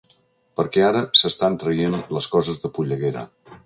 Perquè 0.59 0.81
ara 0.85 1.03
s’estan 1.21 1.59
traient 1.67 2.01
les 2.19 2.33
coses 2.37 2.63
de 2.67 2.77
polleguera. 2.79 3.29